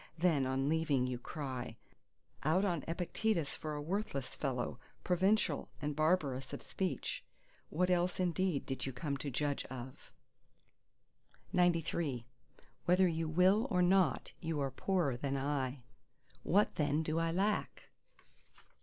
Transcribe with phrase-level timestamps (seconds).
[0.17, 1.77] Then on leaving you cry,
[2.41, 7.23] "Out on Epictetus for a worthless fellow, provincial and barbarous of speech!"
[7.69, 10.11] What else indeed did you come to judge of?
[11.53, 12.23] XCIV
[12.85, 15.83] Whether you will or no, you are poorer than I!
[16.41, 17.91] "What then do I lack?"